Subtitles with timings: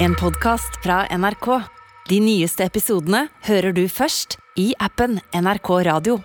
[0.00, 1.46] En podkast fra NRK.
[2.06, 6.20] De nyeste episodene hører du først i appen NRK Radio.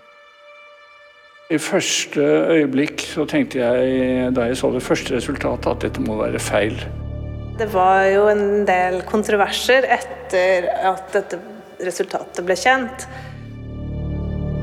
[1.49, 2.21] I første
[2.54, 6.78] øyeblikk så tenkte jeg, da jeg så det første resultatet, at dette må være feil.
[7.57, 11.42] Det var jo en del kontroverser etter at dette
[11.82, 13.08] resultatet ble kjent.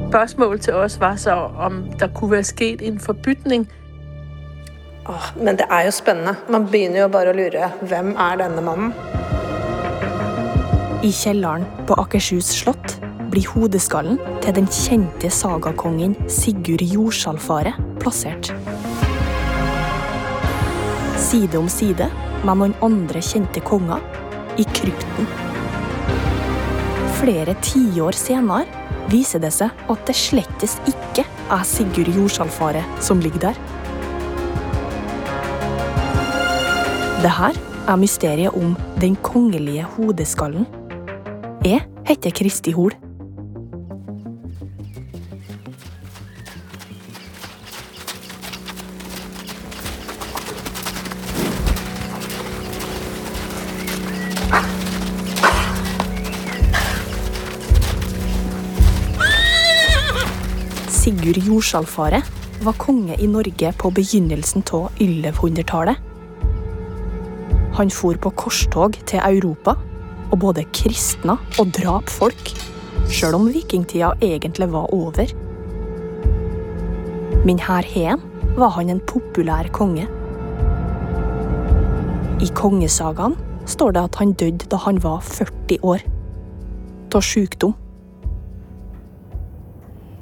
[0.06, 3.66] Spørsmålet til oss var så om det kunne være skjedd en forbytning.
[5.10, 6.36] Åh, men det er jo spennende.
[6.52, 7.70] Man begynner jo bare å lure.
[7.82, 8.92] Hvem er denne mannen?
[11.02, 12.98] I kjelleren på Akershus slott
[13.32, 18.52] blir hodeskallen til den kjente sagakongen Sigurd Jordsalfare plassert.
[21.18, 22.06] Side om side
[22.44, 24.04] med noen andre kjente konger
[24.60, 25.30] i krypten.
[27.18, 33.50] Flere tiår senere viser det seg at det slettes ikke er Sigurd Jordsalfare som ligger
[33.50, 33.62] der.
[37.20, 37.52] Det her
[37.88, 40.66] er mysteriet om den kongelige hodeskallen.
[41.64, 42.94] Jeg heter Kristi Hol.
[60.88, 62.24] Sigurd Jordsalfaret
[62.64, 66.09] var konge i Norge på begynnelsen av 1100-tallet.
[67.78, 69.76] Han for på korstog til Europa
[70.30, 72.52] og både kristna og drap folk,
[73.10, 75.30] sjøl om vikingtida egentlig var over.
[77.46, 78.22] Men her hen
[78.58, 80.06] var han en populær konge.
[82.40, 83.36] I kongesagaen
[83.68, 86.04] står det at han døde da han var 40 år.
[87.10, 87.74] Av sykdom.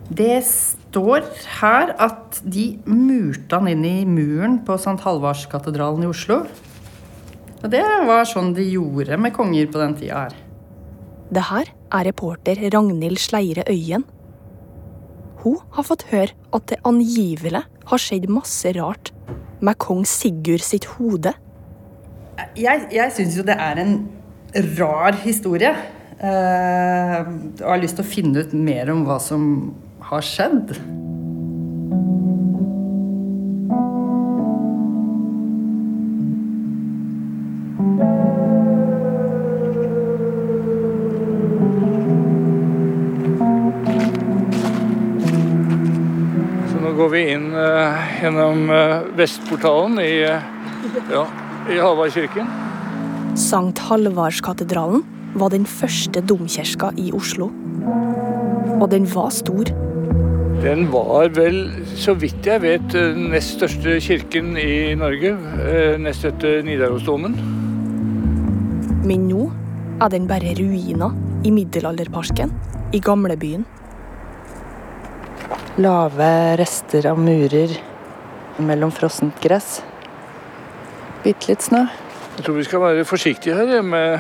[0.09, 1.27] Det står
[1.59, 4.97] her at de murte han inn i muren på St.
[5.05, 6.41] Halvardskatedralen i Oslo.
[7.59, 10.37] Og det var sånn de gjorde med konger på den tida her.
[11.29, 14.07] Det her er reporter Ragnhild Sleire Øyen.
[15.43, 19.13] Hun har fått høre at det angivelig har skjedd masse rart
[19.65, 21.35] med kong Sigurd sitt hode.
[22.59, 23.95] Jeg, jeg syns jo det er en
[24.79, 25.75] rar historie.
[26.19, 27.19] Eh,
[27.63, 29.45] og har lyst til å finne ut mer om hva som
[30.09, 30.75] har skjedd.
[47.19, 50.49] Vi inn eh, gjennom eh, Vestportalen i, eh,
[51.13, 51.25] ja,
[51.71, 52.51] i Halvardkirken.
[53.39, 55.05] Sankt Halvardskatedralen
[55.39, 57.51] var den første domkirka i Oslo.
[58.79, 59.71] Og den var stor.
[60.63, 61.61] Den var vel,
[61.99, 65.37] så vidt jeg vet, nest største kirken i Norge.
[66.03, 67.37] Nest etter Nidarosdomen.
[69.07, 69.47] Men nå
[70.03, 71.15] er den bare ruiner
[71.47, 72.55] i middelalderparken
[72.95, 73.67] i gamlebyen.
[75.79, 77.71] Lave rester av murer
[78.57, 79.77] mellom frossent gress.
[81.23, 81.85] Bitte litt snø.
[82.35, 84.19] Jeg tror vi skal være forsiktige her med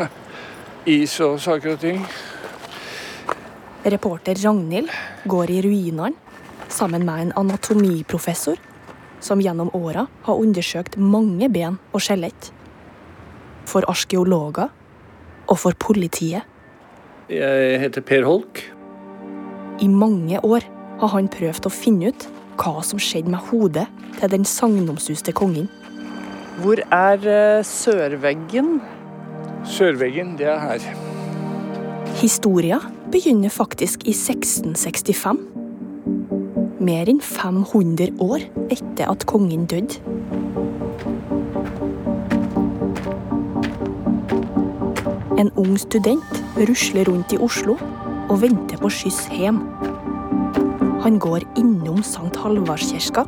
[0.96, 1.98] is og saker og ting.
[3.84, 4.88] Reporter Ragnhild
[5.28, 6.14] går i ruinene
[6.72, 8.56] sammen med en anatomiprofessor
[9.20, 12.48] som gjennom åra har undersøkt mange ben og skjelett.
[13.68, 14.72] For arkeologer
[15.44, 16.48] og for politiet.
[17.28, 18.64] Jeg heter Per Holk.
[19.84, 20.64] I mange år
[21.00, 23.86] har han prøvd å finne ut hva som skjedde med hodet
[24.16, 25.68] til den sagnomsuste kongen.
[26.62, 28.78] Hvor er eh, sørveggen?
[29.68, 30.86] Sørveggen, det er her.
[32.16, 32.78] Historia
[33.12, 35.42] begynner faktisk i 1665.
[36.80, 40.00] Mer enn 500 år etter at kongen døde.
[45.36, 47.76] En ung student rusler rundt i Oslo
[48.30, 49.60] og venter på skyss hjem.
[51.06, 53.22] Han går innom Sankt Halvardskirka,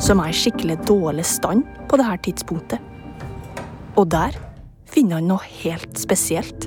[0.00, 2.80] som er i skikkelig dårlig stand på dette tidspunktet.
[4.00, 4.32] Og der
[4.88, 6.64] finner han noe helt spesielt.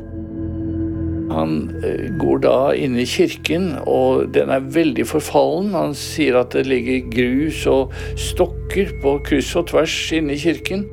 [1.33, 5.73] Han eh, går da inn i kirken, og den er veldig forfallen.
[5.73, 7.97] Han sier at det ligger grus og
[8.29, 10.85] stokker på kryss og tvers inne i kirken.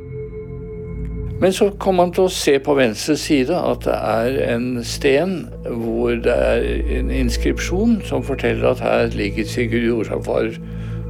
[1.44, 5.42] Men så kommer han til å se på venstre side at det er en sten
[5.66, 6.62] hvor det er
[6.96, 10.54] en inskripsjon som forteller at her ligger Sigurd Jordsalfar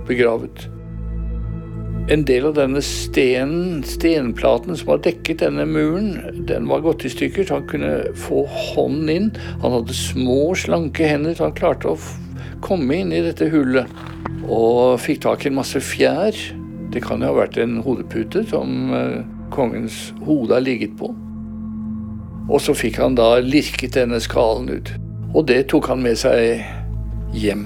[0.09, 0.65] begravet.
[2.11, 7.13] En del av denne stenen, stenplaten som har dekket denne muren, den var gått i
[7.15, 7.93] stykker, så han kunne
[8.25, 9.31] få hånden inn.
[9.63, 13.87] Han hadde små, slanke hender, så han klarte å komme inn i dette hullet.
[14.51, 16.43] Og fikk tak i en masse fjær.
[16.91, 19.23] Det kan jo ha vært en hodepute som eh,
[19.55, 21.13] kongens hode har ligget på.
[22.51, 24.91] Og så fikk han da lirket denne skallen ut.
[25.35, 26.61] Og det tok han med seg
[27.35, 27.65] hjem.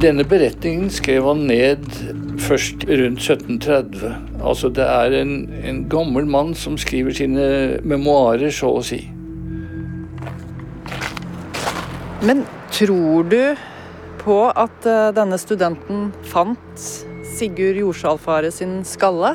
[0.00, 1.84] Denne beretningen skrev han ned
[2.44, 4.14] først rundt 1730.
[4.44, 5.34] Altså det er en,
[5.64, 7.46] en gammel mann som skriver sine
[7.82, 9.00] memoarer, så å si.
[12.26, 13.40] Men tror du
[14.20, 16.86] på at eh, denne studenten fant
[17.36, 19.34] Sigurd Jorsalfare sin skalle?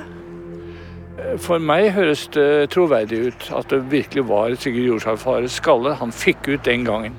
[1.37, 6.49] For meg høres det troverdig ut at det virkelig var Sigurd Jordsalfares skalle han fikk
[6.49, 7.13] ut den gangen.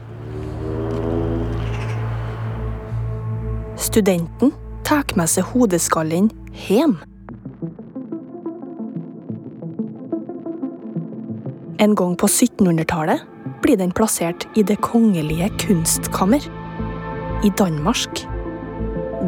[3.79, 4.51] Studenten
[4.87, 6.31] tar med seg hodeskallen
[6.67, 6.97] hjem.
[11.83, 13.23] En gang på 1700-tallet
[13.63, 16.43] blir den plassert i Det kongelige kunstkammer
[17.43, 18.27] i Danmark.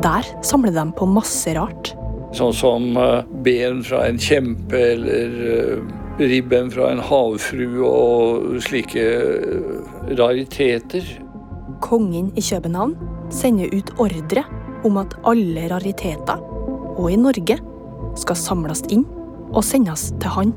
[0.03, 1.93] Der samler de på masse rart.
[2.35, 5.85] Sånn som eh, ben fra en kjempe eller eh,
[6.19, 11.07] ribben fra en havfrue og slike eh, rariteter.
[11.85, 12.97] Kongen i København
[13.35, 14.43] sender ut ordre
[14.85, 16.43] om at alle rariteter,
[16.99, 17.61] og i Norge,
[18.19, 19.07] skal samles inn
[19.55, 20.53] og sendes til han.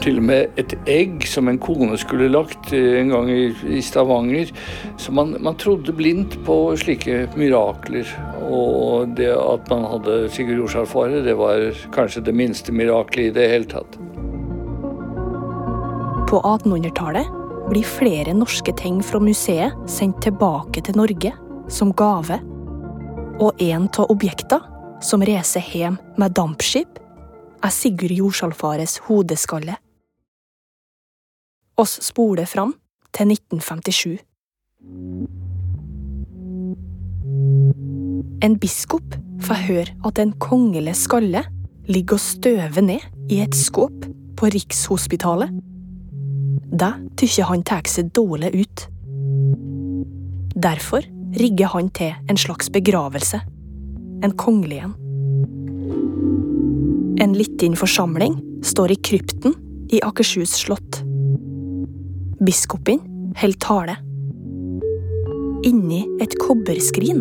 [0.00, 4.48] Til og med et egg som en kone skulle lagt en gang i, i Stavanger.
[4.96, 8.08] Så man, man, trodde blindt på slike mirakler.
[8.48, 13.50] Og det at man hadde Sigurd Jorsalfare, det var kanskje det minste miraklet i det
[13.52, 13.98] hele tatt.
[16.30, 17.28] På 1800-tallet
[17.68, 21.34] blir flere norske ting fra museet sendt tilbake til Norge
[21.68, 22.40] som gave.
[23.40, 26.96] Og en av objektene som reiser hjem med dampskip,
[27.60, 29.76] er Sigurd Jorsalfares hodeskalle.
[31.80, 32.74] Oss spoler fram
[33.16, 34.18] til 1957.
[38.44, 39.16] En biskop
[39.46, 41.40] får høre at en kongelig skalle
[41.88, 44.04] ligger og støver ned i et skåp
[44.36, 45.56] på Rikshospitalet.
[46.68, 48.86] Det tykker han tar seg dårlig ut.
[50.60, 51.06] Derfor
[51.40, 53.40] rigger han til en slags begravelse.
[54.20, 54.96] En kongelig en.
[57.20, 59.56] En liten forsamling står i krypten
[59.92, 61.06] i Akershus slott.
[62.40, 63.00] Biskopen
[63.36, 63.94] holder tale.
[65.68, 67.18] Inni et kobberskrin,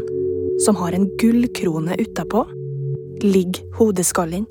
[0.63, 2.45] som har en gullkrone utapå,
[3.19, 4.45] ligger hodeskallen.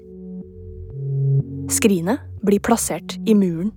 [1.73, 3.71] Skrinet blir plassert i muren.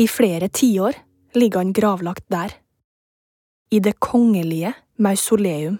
[0.00, 0.96] I flere tiår
[1.36, 2.54] ligger han gravlagt der.
[3.70, 5.76] I det kongelige mausoleum,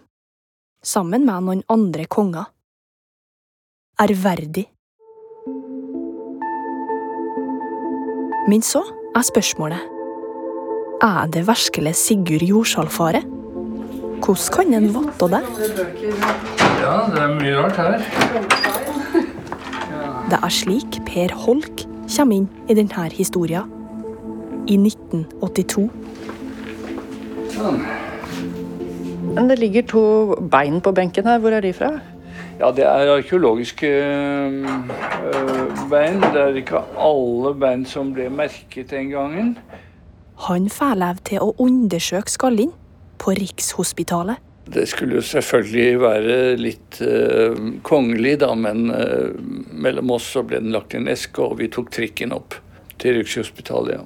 [0.84, 2.52] sammen med noen andre konger.
[3.96, 4.66] Ærverdig.
[8.50, 8.80] Men så
[9.14, 9.82] er spørsmålet
[11.06, 13.20] Er det virkelig Sigurd Jordsalfare?
[14.24, 15.42] Hvordan kan en vite det?
[16.80, 17.94] Ja, det er mye rart her.
[20.30, 21.84] Det er slik Per Holk
[22.16, 23.70] kommer inn i denne historien.
[24.66, 25.86] I 1982.
[27.54, 27.80] Sånn.
[29.34, 30.04] Men det ligger to
[30.50, 31.38] bein på benken her.
[31.38, 31.94] Hvor er de fra?
[32.60, 34.64] Ja, det er arkeologiske øh,
[35.88, 36.20] bein.
[36.20, 39.54] Det er ikke alle bein som ble merket den gangen.
[40.44, 40.68] Han
[41.00, 42.74] lov til å undersøke skallen
[43.20, 44.36] på Rikshospitalet.
[44.70, 49.32] Det skulle jo selvfølgelig være litt øh, kongelig, da, men øh,
[49.72, 52.58] mellom oss så ble den lagt i en eske, og vi tok trikken opp
[53.00, 54.02] til Rikshospitalet.
[54.02, 54.04] ja.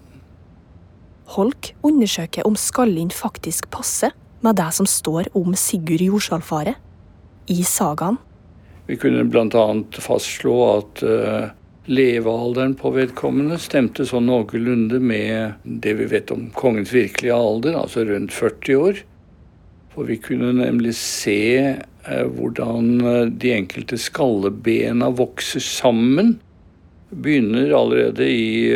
[1.35, 6.77] Holk undersøker om skallen faktisk passer med det som står om Sigurd Jorsalfare
[7.51, 8.21] i sagaen.
[8.87, 9.65] Vi kunne bl.a.
[10.05, 11.47] fastslå at uh,
[11.89, 18.05] levealderen på vedkommende stemte sånn noenlunde med det vi vet om kongens virkelige alder, altså
[18.09, 19.01] rundt 40 år.
[19.95, 21.41] For vi kunne nemlig se
[21.81, 26.37] uh, hvordan uh, de enkelte skallebena vokser sammen.
[27.15, 28.73] Begynner allerede i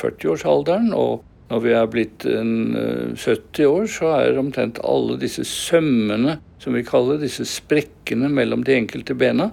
[0.00, 0.92] 40-årsalderen.
[0.94, 2.74] og når vi er blitt en,
[3.14, 8.72] 70 år, så er omtrent alle disse sømmene, som vi kaller disse sprekkene mellom de
[8.80, 9.50] enkelte bena,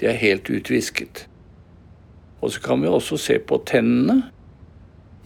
[0.00, 1.26] de er helt utvisket.
[2.42, 4.22] Og så kan vi også se på tennene.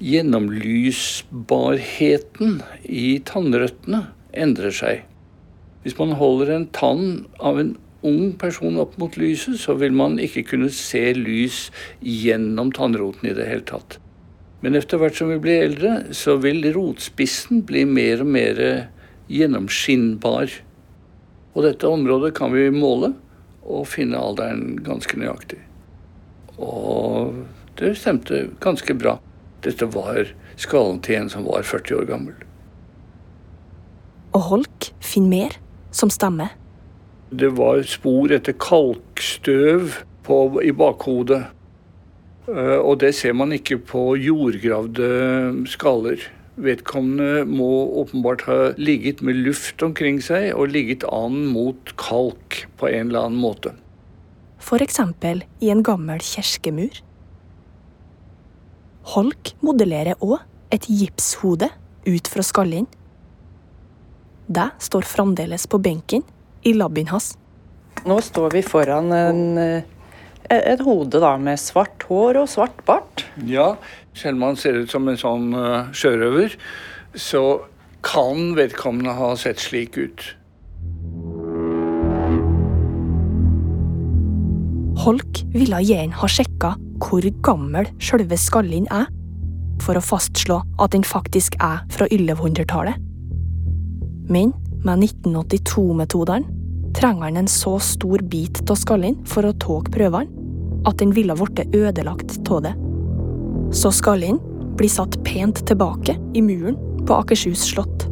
[0.04, 4.00] Gjennomlysbarheten i tannrøttene
[4.36, 4.96] endrer seg.
[5.82, 10.18] Hvis man holder en tann av en ung person opp mot lyset, så vil man
[10.22, 11.70] ikke kunne se lys
[12.04, 13.98] gjennom tannroten i det hele tatt.
[14.66, 18.56] Men etter hvert som vi blir eldre, så vil rotspissen bli mer og mer
[19.30, 20.56] gjennomskinnbar.
[21.54, 23.12] Og dette området kan vi måle
[23.62, 25.61] og finne alderen ganske nøyaktig.
[26.58, 27.38] Og
[27.78, 29.14] det stemte ganske bra.
[29.62, 32.35] Dette var skallen til en som var 40 år gammel.
[34.35, 35.58] Og Holk finner mer
[35.94, 36.58] som stammer.
[37.30, 41.44] Det var spor etter kalkstøv på, i bakhodet.
[42.47, 45.09] Eh, og det ser man ikke på jordgravde
[45.71, 46.23] skaller.
[46.57, 47.69] Vedkommende må
[48.00, 53.29] åpenbart ha ligget med luft omkring seg og ligget an mot kalk på en eller
[53.29, 53.75] annen måte.
[54.62, 55.03] F.eks.
[55.61, 57.03] i en gammel kirkemur.
[59.12, 60.41] Holk modellerer òg
[60.75, 61.69] et gipshode
[62.07, 62.88] ut fra skallen.
[64.47, 66.25] Det står fremdeles på benken
[66.67, 67.35] i labben hans.
[68.07, 69.83] Nå står vi foran en, eh,
[70.50, 73.25] et hode da, med svart hår og svart bart.
[73.49, 73.75] Ja,
[74.17, 76.57] selv om han ser ut som en sånn uh, sjørøver,
[77.17, 77.43] så
[78.07, 80.25] kan vedkommende ha sett slik ut.
[85.07, 89.09] Holk ville gjerne ha sjekka hvor gammel sjølve Skallin er,
[89.83, 92.97] for å fastslå at den faktisk er fra 1100-tallet.
[94.33, 94.55] Men
[94.87, 96.55] med 1982-metodene
[96.97, 100.36] trenger han en så stor bit av skallen for å ta prøvene
[100.87, 102.75] at den ville blitt ødelagt av det.
[103.75, 104.38] Så skallen
[104.76, 106.76] blir satt pent tilbake i muren
[107.07, 108.07] på Akershus slott.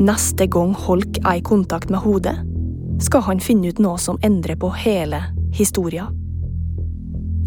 [0.00, 2.34] Neste gang Holk er i kontakt med hodet,
[3.02, 5.20] skal han finne ut noe som endrer på hele
[5.54, 6.08] historia.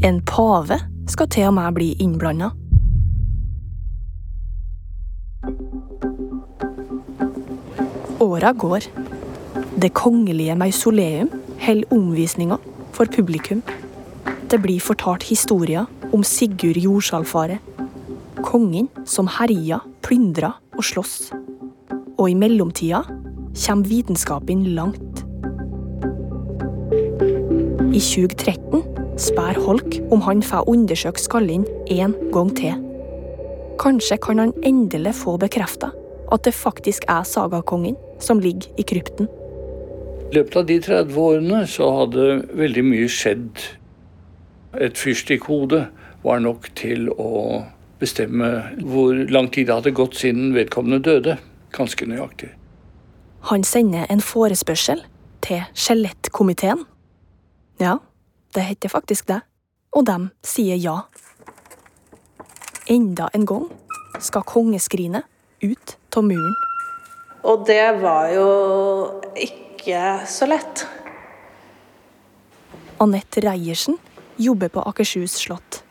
[0.03, 2.51] En pave skal til og med bli innblanda.
[8.19, 8.87] Åra går.
[9.81, 11.29] Det kongelige mausoleum
[11.61, 12.57] holder omvisninger
[12.93, 13.61] for publikum.
[14.47, 17.59] Det blir fortalt historier om Sigurd Jordsalfaret.
[18.43, 21.31] Kongen som herja, plyndra og sloss.
[22.17, 23.03] Og i mellomtida
[23.57, 25.23] kommer vitenskapen langt.
[27.91, 28.83] I 2013
[29.17, 32.83] spør Holk om han får undersøke skallen en gang til.
[33.81, 35.91] Kanskje kan han endelig få bekrefta
[36.31, 39.29] at det faktisk er sagakongen som ligger i krypten.
[40.27, 42.23] I løpet av de 30 årene så hadde
[42.59, 43.61] veldig mye skjedd.
[44.75, 45.85] Et fyrstikkhode
[46.25, 47.61] var nok til å
[48.01, 48.49] bestemme
[48.83, 51.37] hvor lang tid det hadde gått siden vedkommende døde.
[51.71, 52.49] Ganske nøyaktig.
[53.47, 55.05] Han sender en forespørsel
[55.45, 56.83] til skjelettkomiteen.
[57.79, 57.99] Ja,
[58.55, 59.39] det heter faktisk det.
[59.95, 60.97] Og de sier ja.
[62.91, 63.69] Enda en gang
[64.19, 65.23] skal kongeskrinet
[65.63, 66.57] ut av muren.
[67.47, 68.49] Og det var jo
[69.37, 69.66] ikke
[70.25, 70.87] så lett.
[72.97, 73.97] Anette Reiersen
[74.35, 75.83] jobber på Akershus slott.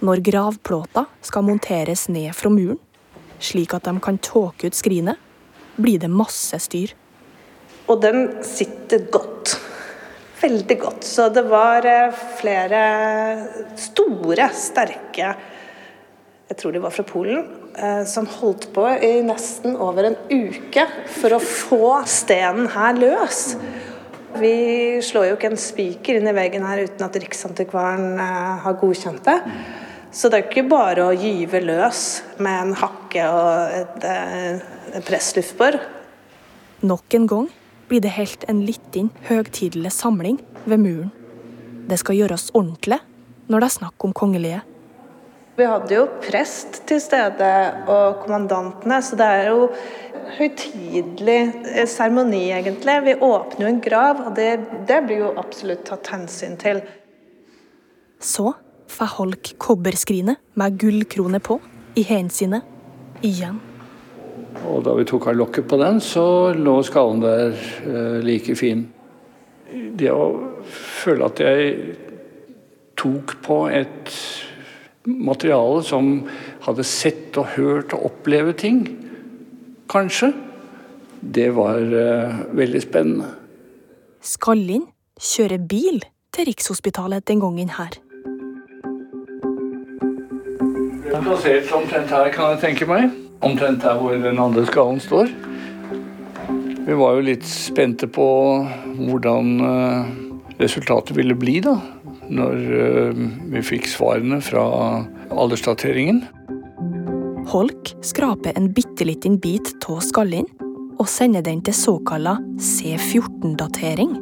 [0.00, 2.80] Når gravplåta skal monteres ned fra muren,
[3.38, 5.20] slik at de kan tåke ut skrinet,
[5.76, 6.94] blir det masse styr.
[7.86, 9.54] Og den sitter godt.
[10.40, 11.04] Veldig godt.
[11.04, 12.80] Så det var eh, flere
[13.78, 15.34] store, sterke
[16.48, 17.63] Jeg tror de var fra Polen.
[17.78, 23.56] Eh, Som holdt på i nesten over en uke for å få stenen her løs.
[24.34, 24.54] Vi
[25.04, 29.22] slår jo ikke en spiker inn i veggen her uten at Riksantikvaren eh, har godkjent
[29.28, 29.38] det.
[30.14, 34.62] Så det er ikke bare å gyve løs med en hakke og et, eh,
[34.94, 35.78] et pressluftbor.
[36.86, 37.48] Nok en gang
[37.88, 41.10] blir det helt en liten høytidelig samling ved muren.
[41.88, 43.00] Det skal gjøres ordentlig
[43.50, 44.62] når det er snakk om kongelige.
[45.54, 47.50] Vi hadde jo prest til stede
[47.86, 49.68] og kommandantene, så det er jo
[50.34, 51.38] høytidelig
[51.70, 52.96] eh, seremoni, egentlig.
[53.04, 54.48] Vi åpner jo en grav, og det,
[54.88, 56.80] det blir jo absolutt tatt hensyn til.
[58.18, 58.50] Så
[58.90, 61.60] får Holk kobberskrinet med gullkrone på
[61.98, 63.60] i hensynet igjen.
[64.66, 67.54] Og da vi tok av lokket på den, så lå skallen der
[67.86, 68.88] eh, like fin.
[69.70, 70.26] Det å
[70.66, 71.94] føle at jeg
[72.98, 74.10] tok på et
[75.06, 76.24] materiale som
[76.64, 78.80] hadde sett og hørt og opplevd ting,
[79.92, 80.32] kanskje,
[81.20, 83.30] det var uh, veldig spennende.
[84.24, 84.86] Skallin
[85.20, 86.02] kjører bil
[86.34, 88.00] til Rikshospitalet den gangen her.
[91.14, 93.12] ble plassert omtrent her, kan jeg tenke meg.
[93.44, 95.30] Omtrent her hvor den andre skallen står.
[96.84, 98.26] Vi var jo litt spente på
[98.98, 100.08] hvordan eh,
[100.58, 101.76] resultatet ville bli, da.
[102.32, 104.64] Når eh, vi fikk svarene fra
[105.34, 106.22] aldersdateringen.
[107.52, 110.46] Holk skraper en bitte liten bit av skallen
[110.94, 114.14] og sender den til såkalla C14-datering.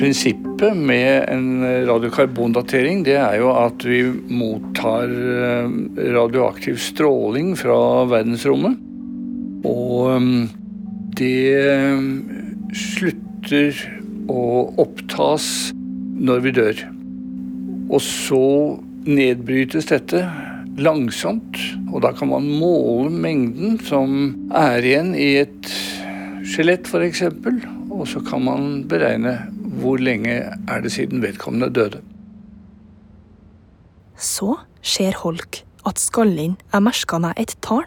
[0.00, 5.74] Prinsippet med en radiokarbondatering det er jo at vi mottar eh,
[6.16, 8.78] radioaktiv stråling fra verdensrommet.
[9.68, 10.30] Og eh,
[11.20, 13.76] det slutter
[14.30, 14.44] å
[14.80, 15.72] opptas
[16.20, 16.80] når vi dør.
[17.90, 18.44] Og så
[19.08, 20.22] nedbrytes dette
[20.80, 21.58] langsomt,
[21.90, 24.12] og da kan man måle mengden som
[24.56, 25.72] er igjen i et
[26.46, 27.24] skjelett f.eks.,
[27.90, 29.34] og så kan man beregne
[29.80, 32.00] hvor lenge er det siden vedkommende døde.
[34.20, 37.86] Så ser Holk at skallen er merka med et tall.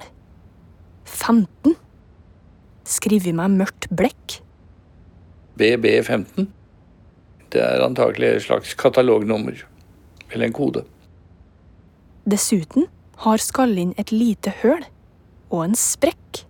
[1.05, 1.75] 15.
[2.89, 4.39] Skrevet med mørkt blekk.
[5.61, 6.49] BB15.
[7.53, 9.61] Det er antakelig et slags katalognummer.
[10.33, 10.83] Eller en kode.
[12.25, 12.87] Dessuten
[13.25, 14.81] har Skallin et lite høl
[15.53, 16.43] og en sprekk,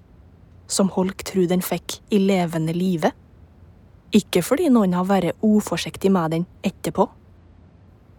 [0.72, 3.12] som Holk tror den fikk i levende live.
[4.16, 7.10] Ikke fordi noen har vært uforsiktig med den etterpå.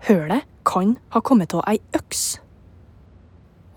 [0.04, 2.24] Hølet kan ha kommet av ei øks.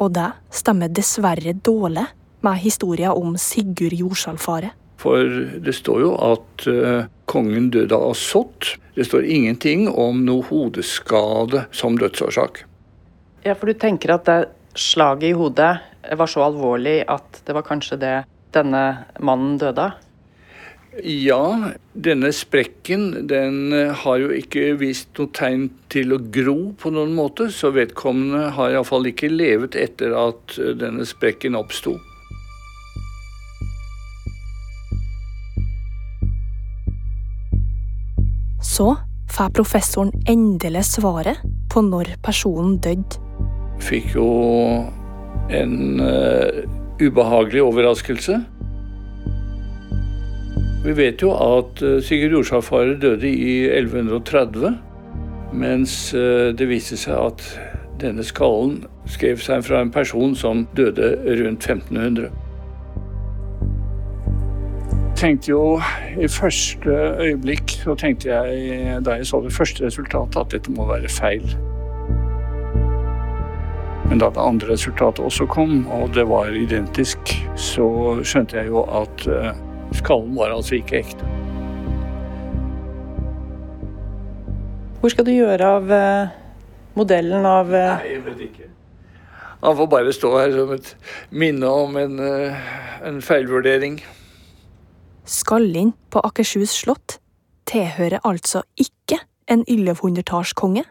[0.04, 2.06] Og det stemmer dessverre dårlig
[2.44, 4.76] med historien om Sigurd Jordsalfaret.
[4.98, 5.30] For
[5.62, 8.74] det står jo at uh, kongen døde av sott.
[8.98, 12.64] Det står ingenting om noe hodeskade som dødsårsak.
[13.46, 14.40] Ja, for du tenker at det
[14.78, 15.76] slaget i hodet
[16.18, 18.16] var så alvorlig at det var kanskje det
[18.56, 18.84] denne
[19.20, 20.04] mannen døde av?
[21.04, 26.90] Ja, denne sprekken den eh, har jo ikke vist noe tegn til å gro på
[26.96, 32.00] noen måte, så vedkommende har iallfall ikke levet etter at eh, denne sprekken oppsto.
[38.78, 38.92] Så
[39.34, 41.40] får professoren endelig svaret
[41.74, 43.18] på når personen døde.
[43.82, 44.28] Fikk jo
[45.50, 46.62] en uh,
[47.02, 48.38] ubehagelig overraskelse.
[50.86, 54.78] Vi vet jo at uh, Sigurd Jordsalfarer døde i 1130,
[55.58, 57.48] mens uh, det viste seg at
[58.02, 62.30] denne skallen skrev seg fra en person som døde rundt 1500
[65.18, 65.80] tenkte jo
[66.22, 66.94] i første
[67.24, 71.46] øyeblikk så tenkte jeg da jeg så det første resultatet, at dette må være feil.
[74.08, 77.88] Men da det andre resultatet også kom, og det var identisk, så
[78.24, 79.58] skjønte jeg jo at eh,
[80.00, 81.28] skallen var altså ikke ekte.
[85.02, 86.38] Hvor skal du gjøre av eh,
[86.96, 88.70] modellen av eh, Nei, jeg vet ikke.
[89.66, 90.94] Han får bare stå her som et
[91.34, 92.20] minne om en,
[93.10, 93.98] en feilvurdering.
[95.28, 97.18] Skallen på Akershus slott
[97.68, 99.20] tilhører altså ikke
[99.52, 100.86] en 1100-tallskonge,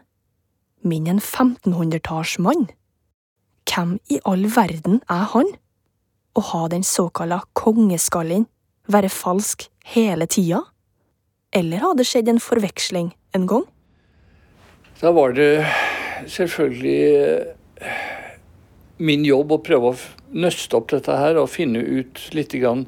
[0.85, 2.67] men en 1500-tallsmann.
[3.65, 5.49] Hvem i all verden er han?
[6.37, 8.45] Å ha den såkalla kongeskallen
[8.85, 10.61] være falsk hele tida?
[11.49, 13.65] Eller har det skjedd en forveksling en gang?
[15.01, 15.65] Da var det
[16.29, 17.55] selvfølgelig
[18.97, 19.97] min jobb å prøve å
[20.37, 22.85] nøste opp dette her og finne ut litt grann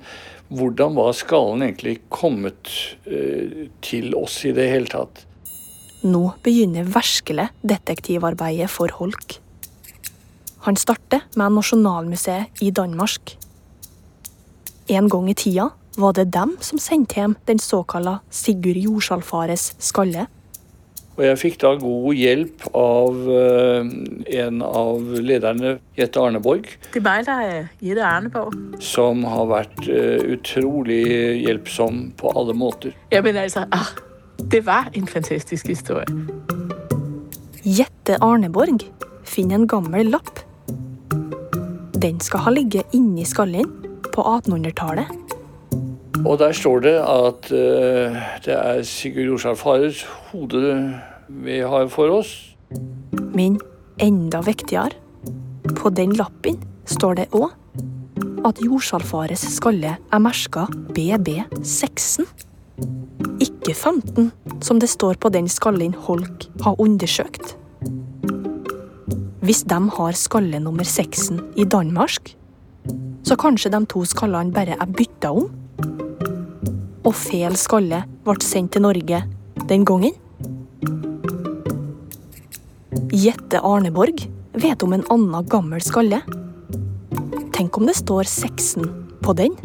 [0.49, 2.71] hvordan var skallen egentlig kommet
[3.05, 5.25] uh, til oss i det hele tatt?
[6.05, 9.39] Nå begynner virkelig detektivarbeidet for Holk.
[10.65, 13.35] Han starter med Nasjonalmuseet i Danmark.
[14.89, 20.27] En gang i tida var det dem som sendte hjem den såkalla Sigurd Jordsalfares skalle
[21.19, 23.88] og jeg fikk da god hjelp av uh,
[24.39, 26.69] en av lederne, Jette Arneborg.
[26.93, 28.55] Det er meg, der er Jette Arneborg.
[28.79, 31.01] Som har vært uh, utrolig
[31.43, 32.95] hjelpsom på alle måter.
[33.12, 33.91] Ja, men altså, ah,
[34.47, 36.08] det var en fantastisk historie.
[37.67, 38.88] Jette Arneborg
[39.27, 40.39] finner en gammel lapp.
[41.99, 43.67] Den skal ha ligget inni skallen
[44.15, 45.12] på 1800-tallet.
[46.23, 50.63] Og der står det at uh, det er Sigurd Jorsalf Hares hode
[51.29, 52.55] vi har for oss.
[53.33, 53.59] Men
[53.97, 54.97] enda viktigere,
[55.75, 56.57] på den lappen
[56.89, 57.51] står det òg
[58.47, 60.65] at jordsalfares skalle er merka
[60.95, 62.25] BB16.
[63.43, 64.31] Ikke 15,
[64.63, 67.55] som det står på den skallen Holk har undersøkt.
[69.43, 72.35] Hvis de har skalle nummer 6 i Danmark,
[73.23, 75.49] så kanskje de to skallene bare er bytta om?
[77.03, 79.23] Og feil skalle ble sendt til Norge
[79.69, 80.15] den gangen?
[83.10, 84.22] Jette Arneborg
[84.54, 86.19] vet om en annen gammel skalle.
[87.56, 88.86] Tenk om det står 16
[89.26, 89.56] på den?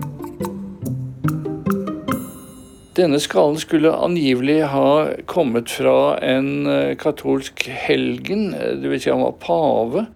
[2.96, 4.88] Denne skallen skulle angivelig ha
[5.28, 9.02] kommet fra en eh, katolsk helgen, dvs.
[9.02, 10.06] Si han var pave,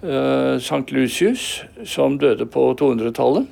[0.00, 3.50] eh, Sankt Lucius, som døde på 200-tallet.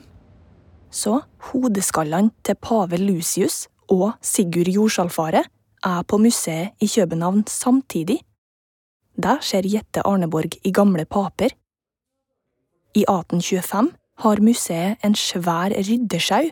[0.88, 1.18] Så
[1.50, 5.52] hodeskallene til pave Lucius og Sigurd Jordsalfaret
[5.84, 8.22] er på museet i København samtidig.
[9.22, 11.50] Der ser Jette Arneborg i gamle paper.
[12.94, 16.44] I 1825 har museet en svær ryddesjau,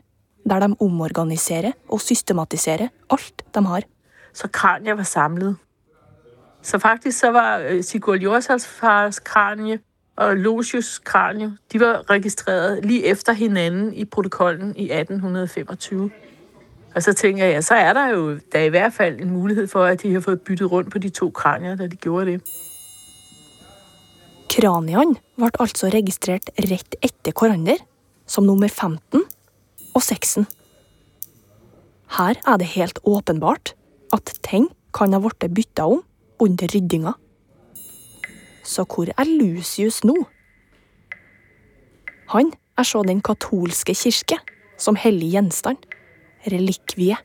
[0.51, 3.83] der de omorganiserer og systematiserer alt de har.
[4.35, 5.57] Så kraniet var samlet.
[6.63, 9.79] Så faktisk så var Sigurd Sigurd Jorsalfars kranie
[10.17, 16.11] og Losius kranie de var registreret lige efter hinanden i protokollen i 1825.
[16.97, 19.85] Og så tænker jeg, så er der jo der i hvert fald en mulighed for,
[19.85, 22.41] at de har fået byttet rundt på de to kranier, da de gjorde det.
[24.49, 27.77] Kraniene ble altså registrert rett etter hverandre,
[28.27, 29.21] som nummer 15
[29.95, 30.39] og 6.
[32.17, 33.75] Her er det helt åpenbart
[34.17, 36.01] at ting kan ha blitt bytta om
[36.41, 37.13] under ryddinga.
[38.65, 40.17] Så hvor er Lucius nå?
[42.33, 44.41] Han er så den katolske kirke
[44.79, 45.85] som hellig gjenstand,
[46.53, 47.17] relikvie.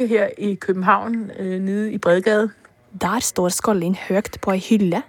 [0.00, 2.50] Her i København, øh, nede i Bredgade,
[3.00, 5.02] Der står Skallin høyt på ei hylle.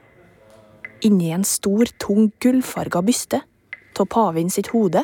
[1.02, 3.42] Inni en stor, tung, gullfarga byste
[4.00, 5.04] av paven sitt hode,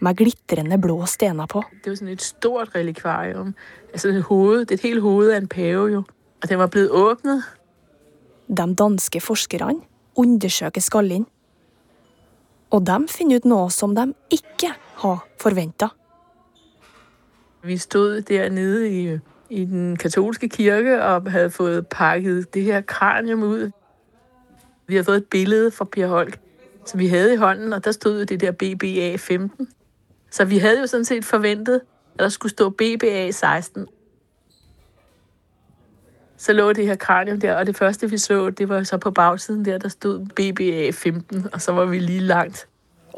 [0.00, 1.62] med glitrende blå stener på.
[1.84, 3.54] det var sånn et stort relikvarium.
[3.92, 6.02] Altså et hoved, det er et helt hode av en pave jo.
[6.42, 7.44] Og den var blitt åpnet.
[8.48, 9.80] De danske forskerne
[10.16, 11.26] undersøker Skallin.
[12.70, 15.90] Og de finner ut noe som de ikke har forventa.
[17.66, 19.18] Vi stod dernede i,
[19.50, 23.70] i den katolske kirke og havde fået pakket det her kranium ud.
[24.86, 26.38] Vi havde fået et billede fra Pia Holk,
[26.86, 29.68] som vi havde i hånden, og der stod det der BBA 15.
[30.30, 31.80] Så vi havde jo sådan set forventet,
[32.14, 33.86] at der skulle stå BBA 16.
[36.36, 39.10] Så lå det her kranium der, og det første vi så, det var så på
[39.10, 42.68] bagsiden der, der stod BBA 15, og så var vi lige langt.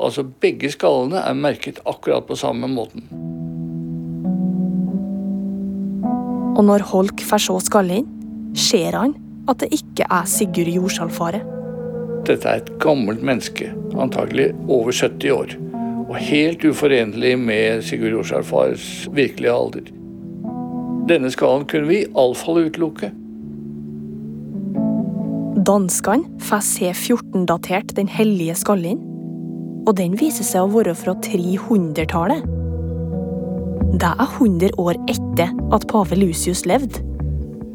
[0.00, 3.08] Altså Begge skallene er merket akkurat på samme måten.
[6.58, 8.08] Og når Holk får se skallen,
[8.58, 9.14] ser han
[9.48, 11.40] at det ikke er Sigurd Jordsalfare.
[12.26, 15.54] Dette er et gammelt menneske, antagelig over 70 år.
[16.08, 19.94] Og helt uforenlig med Sigurd Jorsalfares virkelige alder.
[21.08, 23.12] Denne skallen kunne vi iallfall utelukke.
[25.68, 29.00] Danskene får se 14-datert Den hellige skallen,
[29.86, 32.57] og den viser seg å være fra 300-tallet.
[33.92, 37.04] Det er 100 år etter at pave Lucius levde.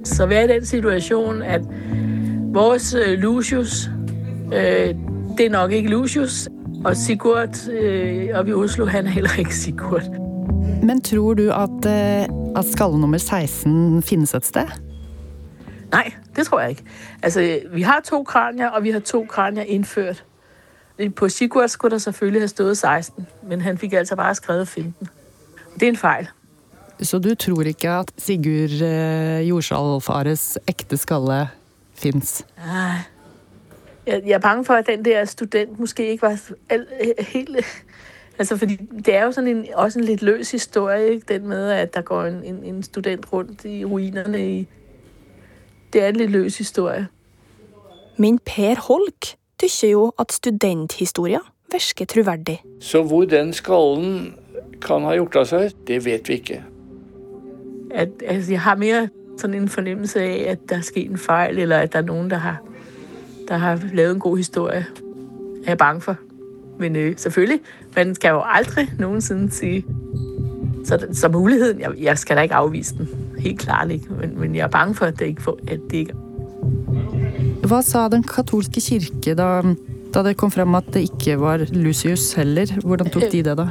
[0.04, 1.62] Så vi er i den situasjonen at
[2.54, 3.90] vores øh, Lucius,
[4.46, 4.96] øh,
[5.38, 6.50] det er nok ikke Lucius,
[6.86, 10.04] og Sigurd øh, oppe i Oslo, han er heller ikke Sigurd.
[10.84, 11.86] Men tror du at,
[12.58, 14.68] at skalle nummer 16 finnes et sted?
[15.92, 16.84] Nei, det tror jeg ikke.
[17.24, 20.24] Altså, vi har to kranier, og vi har to kranier innført.
[21.16, 25.08] På Sigurd skulle der selvfølgelig ha stået 16, men han fikk altså bare skrevet 15.
[25.80, 26.28] Det er en feil.
[27.02, 31.48] Så du tror ikke at Sigurd eh, Jordsalfares ekte skalle
[31.94, 32.46] fins?
[32.58, 33.02] Nei.
[34.08, 36.40] Jeg, jeg er bange for, at den der student måske ikke var
[37.34, 37.58] helt...
[38.40, 41.34] Altså, fordi det er jo sådan en, også en litt løs historie, ikke?
[41.34, 44.52] den med, at der går en, en, en student rundt i ruinerne.
[44.52, 44.68] I,
[45.94, 47.08] det er en litt løs historie.
[48.18, 51.40] Men Per Holk tykker jo at studenthistoria
[51.72, 52.62] virker troverdig.
[52.82, 54.36] Så hvor den skallen
[54.82, 56.64] kan ha gjort av seg, det vet vi ikke.
[57.92, 61.60] At, altså, jeg har mer sådan en fornemmelse av at der er sket en feil,
[61.60, 62.62] eller at der er noen der har,
[63.48, 64.86] der har lavet en god historie.
[65.64, 66.18] Er jeg bange for.
[66.80, 67.60] Men øh, selvfølgelig,
[67.96, 69.86] man skal jo aldri noensinne si
[70.84, 74.56] så, så muligheden, jeg, jeg skal da ikke avvise den, helt klart ikke, men, men
[74.56, 76.14] jeg er bange for, at det ikke, får, at det ikke
[77.64, 79.62] Hva sa den katolske kirke da,
[80.14, 82.74] da det kom frem at det ikke var Lucius heller?
[82.84, 83.70] Hvordan tok de det, da?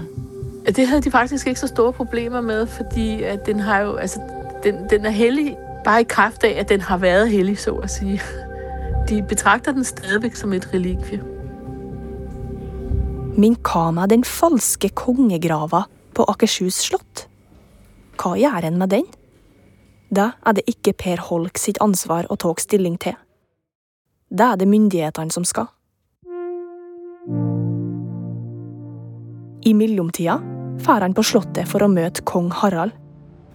[0.67, 4.21] Det havde de faktisk ikke så store problemer med, fordi at den har jo, altså,
[4.63, 7.91] den, den er hellig bare i kraft af, at den har været hellig, så at
[7.91, 8.21] sige.
[9.09, 11.23] De betragter den stadigvæk som et relikvie.
[13.37, 15.83] Min kama med den falske kongegrava
[16.15, 17.29] på Akershus slott?
[18.23, 19.07] Hva gjør en med den?
[20.15, 23.17] Det er det ikke Per Holk sitt ansvar å ta stilling til.
[24.31, 25.67] Det er det myndighetene som skal.
[29.65, 30.37] I mellomtida
[30.81, 32.95] drar han på slottet for å møte kong Harald.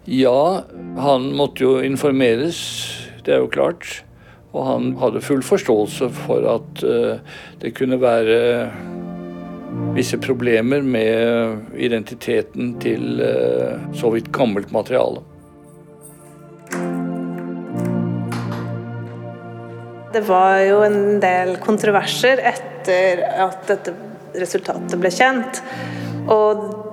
[0.08, 0.63] Ja,
[0.97, 2.60] han måtte jo informeres,
[3.25, 4.03] det er jo klart.
[4.56, 7.19] Og han hadde full forståelse for at eh,
[7.62, 8.38] det kunne være
[9.97, 15.21] visse problemer med identiteten til eh, så vidt gammelt materiale.
[20.15, 23.93] Det var jo en del kontroverser etter at dette
[24.39, 25.60] resultatet ble kjent.
[26.32, 26.87] Og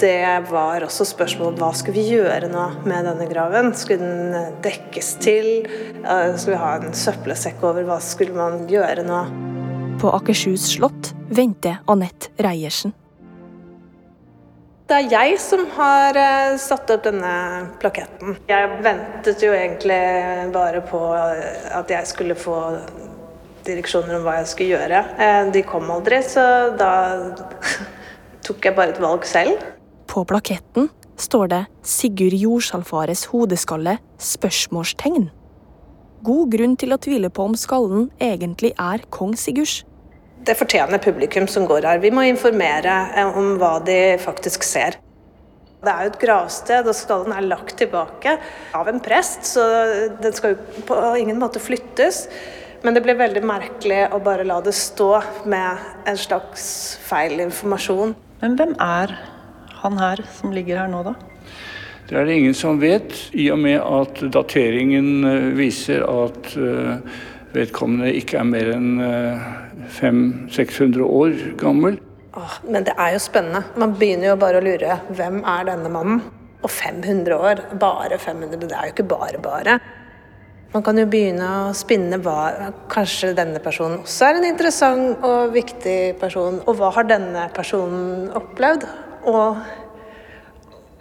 [0.00, 3.70] det var også spørsmål om hva skulle vi gjøre nå med denne graven.
[3.78, 5.48] Skulle den dekkes til?
[6.04, 7.86] Eh, Skulle vi ha en søppelsekk over?
[7.88, 9.22] Hva skulle man gjøre nå?
[10.00, 12.92] På Akershus slott venter Anette Reiersen.
[14.86, 17.32] Det er jeg som har eh, satt opp denne
[17.82, 18.36] plaketten.
[18.46, 20.02] Jeg ventet jo egentlig
[20.54, 22.58] bare på at jeg skulle få
[23.66, 25.00] direksjoner om hva jeg skulle gjøre.
[25.18, 26.44] Eh, De kom aldri, så
[26.78, 26.92] da
[28.46, 29.56] tok jeg bare et valg selv.
[30.16, 30.86] På plaketten
[31.20, 35.26] står det Sigurd Jordsalfares hodeskalle spørsmålstegn.
[36.24, 39.82] God grunn til å tvile på om skallen egentlig er kong Sigurds.
[40.48, 42.00] Det fortjener publikum som går her.
[42.00, 44.96] Vi må informere eh, om hva de faktisk ser.
[45.84, 48.38] Det er jo et gravsted, og skallen er lagt tilbake
[48.72, 49.68] av en prest, så
[50.16, 52.24] den skal jo på ingen måte flyttes.
[52.80, 55.12] Men det blir veldig merkelig å bare la det stå
[55.44, 58.16] med en slags feil informasjon.
[58.40, 59.18] Men hvem er
[59.86, 61.14] han her som ligger her nå, da?
[62.06, 67.16] Det er det ingen som vet, i og med at dateringen eh, viser at eh,
[67.56, 68.90] vedkommende ikke er mer enn
[69.96, 71.98] 500-600 år gammel.
[72.36, 73.62] Åh, men det er jo spennende.
[73.80, 74.98] Man begynner jo bare å lure.
[75.16, 76.20] Hvem er denne mannen?
[76.64, 79.78] Og 500 år, bare 500, det er jo ikke bare bare.
[80.74, 85.54] Man kan jo begynne å spinne hva Kanskje denne personen også er en interessant og
[85.54, 86.58] viktig person.
[86.66, 88.84] Og hva har denne personen opplevd?
[89.26, 89.58] Og,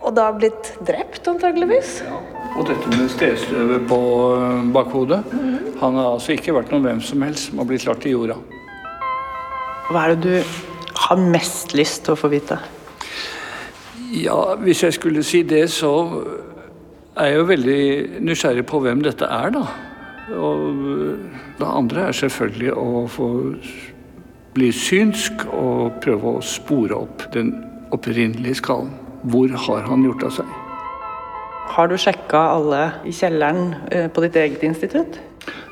[0.01, 1.99] og da blitt drept, antageligvis.
[2.55, 3.99] Og dette med stedstøvet på
[4.38, 5.21] eh, bakhodet.
[5.81, 8.38] Han har altså ikke vært noen hvem som helst som har blitt lagt i jorda.
[9.91, 12.57] Hva er det du har mest lyst til å få vite?
[14.15, 15.91] Ja, hvis jeg skulle si det, så
[17.15, 17.81] er jeg jo veldig
[18.25, 19.65] nysgjerrig på hvem dette er, da.
[20.35, 20.81] Og
[21.59, 23.29] det andre er selvfølgelig å få
[24.55, 27.51] bli synsk og prøve å spore opp den
[27.95, 28.93] opprinnelige skallen.
[29.25, 30.58] Hvor har han gjort av seg?
[31.75, 35.17] Har du sjekka alle i kjelleren eh, på ditt eget institutt?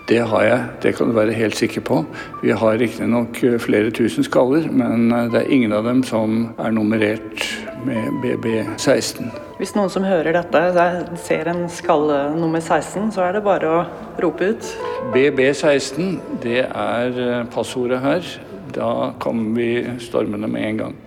[0.10, 2.02] Det har jeg, det kan du være helt sikker på.
[2.42, 6.74] Vi har riktignok flere tusen skaller, men eh, det er ingen av dem som er
[6.76, 7.46] nummerert
[7.88, 9.30] med BB16.
[9.62, 10.64] Hvis noen som hører dette,
[11.24, 13.80] ser en skalle nummer 16, så er det bare å
[14.24, 14.74] rope ut.
[15.16, 18.28] BB16, det er eh, passordet her.
[18.76, 19.72] Da kommer vi
[20.04, 21.03] stormende med en gang.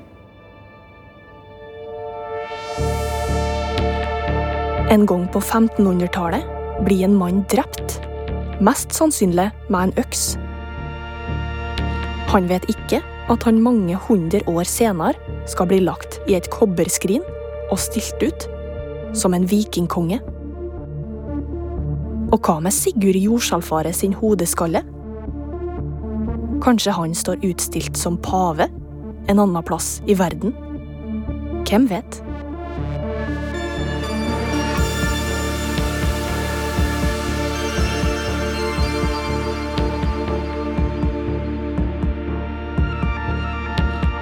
[4.86, 6.44] En gang på 1500-tallet
[6.86, 7.96] blir en mann drept.
[8.62, 10.36] Mest sannsynlig med en øks.
[12.30, 15.18] Han vet ikke at han mange hundre år senere
[15.50, 17.24] skal bli lagt i et kobberskrin
[17.72, 18.46] og stilt ut
[19.16, 20.20] som en vikingkonge.
[22.30, 24.84] Og hva med Sigurd Jorsalfare sin hodeskalle?
[26.62, 28.70] Kanskje han står utstilt som pave
[29.26, 30.54] en annen plass i verden?
[31.66, 32.22] Hvem vet?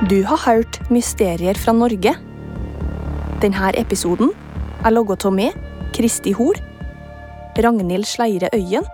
[0.05, 2.11] Du har hørt Mysterier fra Norge.
[3.41, 4.35] Denne episoden
[4.85, 5.55] er laget av meg,
[5.97, 6.59] Kristi Hol,
[7.57, 8.85] Ragnhild Sleire Øyen,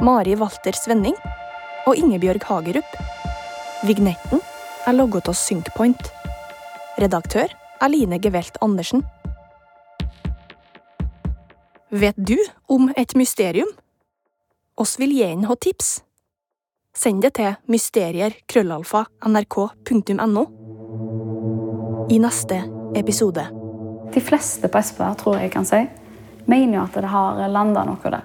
[0.00, 1.18] Mari Walter Svenning
[1.84, 2.96] og Ingebjørg Hagerup.
[3.84, 4.40] Vignetten
[4.86, 6.08] er laget av Synkpoint.
[6.96, 9.04] Redaktør er Line Gevelt Andersen.
[11.92, 12.38] Vet du
[12.72, 13.68] om et mysterium?
[14.80, 15.98] Oss vil gjerne ha tips.
[16.98, 20.42] Send det til mysterier.krøllalfa.nrk.no.
[22.10, 22.56] I neste
[22.98, 23.44] episode.
[24.14, 25.80] De fleste på Espa, tror jeg kan si,
[26.50, 28.24] mener jo at det har landa noe der.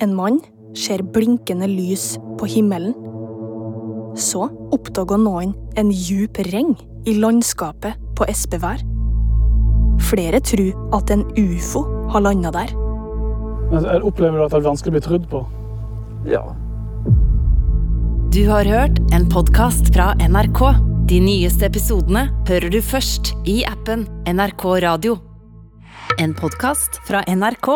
[0.00, 0.40] En mann
[0.76, 2.94] ser blinkende lys på himmelen.
[4.16, 6.72] Så oppdager noen en djup reng
[7.04, 8.80] i landskapet på Espevær.
[10.08, 12.70] Flere tror at en ufo har landa der.
[13.68, 15.38] Men Opplever du at det er vanskelig å bli trudd på?
[16.32, 16.44] Ja.
[18.32, 20.60] Du har hørt en podkast fra NRK.
[21.08, 25.16] De nyeste episodene hører du først i appen NRK Radio.
[26.22, 27.68] En podkast fra NRK.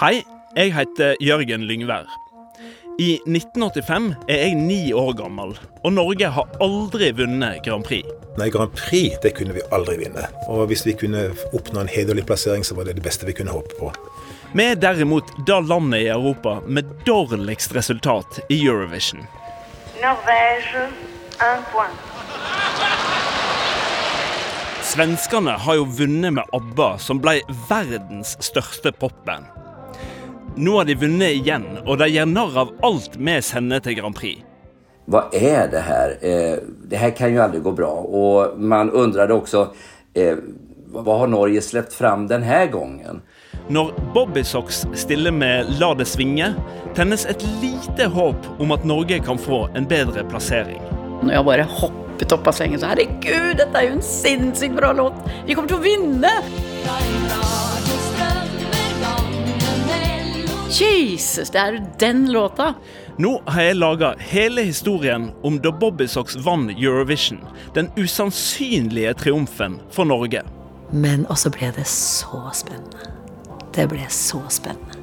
[0.00, 0.22] Hei,
[0.58, 2.08] jeg heter Jørgen Lyngvær.
[3.00, 8.08] I 1985 er jeg ni år gammel, og Norge har aldri vunnet Grand Prix.
[8.38, 10.26] Nei, Grand Prix det kunne vi aldri vinne.
[10.52, 13.54] Og hvis vi kunne oppnå en hederlig plassering, så var det det beste vi kunne
[13.54, 13.92] håpe på.
[14.52, 19.24] Vi er derimot da landet i Europa med dårligst resultat i Eurovision.
[20.02, 20.88] Norvège,
[21.38, 21.94] un point.
[24.82, 27.36] Svenskene har jo vunnet med ABBA, som ble
[27.68, 29.46] verdens største popband.
[30.58, 34.18] Nå har de vunnet igjen, og de gjør narr av alt vi sender til Grand
[34.18, 34.42] Prix.
[35.06, 36.16] Hva er det her?
[36.18, 36.58] Eh,
[36.90, 37.92] det her kan jo aldri gå bra.
[38.02, 39.68] Og man undrade også
[40.18, 40.34] eh,
[40.92, 43.22] vad har Norge sluppet fram denne gangen?
[43.68, 46.52] Når Bobbysocks stiller med La det svinge,
[46.94, 50.82] tennes et lite håp om at Norge kan få en bedre plassering.
[51.22, 54.92] Når jeg bare hoppet opp av sengen så herregud, dette er jo en sinnssykt bra
[54.96, 55.16] låt!
[55.46, 56.34] Vi kommer til å vinne!
[60.72, 62.72] Jesus, det er jo den låta!
[63.20, 67.40] Nå har jeg laga hele historien om da Bobbysocks vant Eurovision.
[67.76, 70.42] Den usannsynlige triumfen for Norge.
[70.92, 73.10] Men også ble det så spennende.
[73.72, 74.98] Det ble så spennende.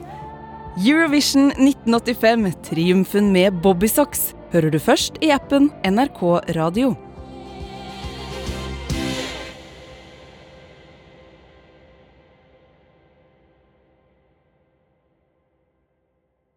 [0.80, 6.22] Eurovision 1985, triumfen med Bobbysocks, hører du først i appen NRK
[6.56, 6.94] Radio.